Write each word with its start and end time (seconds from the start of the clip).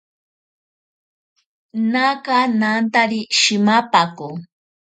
Naaka 1.91 2.33
antari 2.77 3.19
shimapako. 3.39 4.27